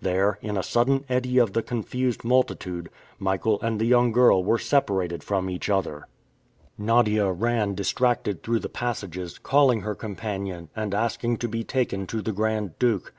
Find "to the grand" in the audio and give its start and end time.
12.06-12.78